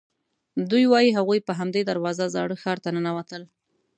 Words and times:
دوی 0.69 0.83
وایي 0.91 1.09
هغوی 1.17 1.39
په 1.47 1.53
همدې 1.59 1.81
دروازو 1.89 2.25
زاړه 2.35 2.55
ښار 2.61 2.77
ته 2.83 2.89
ننوتل. 2.95 3.43